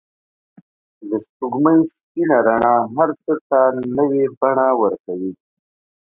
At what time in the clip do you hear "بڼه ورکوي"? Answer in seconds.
4.39-5.31